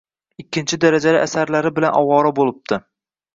Ikkinchi 0.43 0.79
darajali 0.85 1.19
asarlari 1.25 1.73
bilan 1.77 1.99
ovora 2.01 2.33
bo‘libdi… 2.41 2.81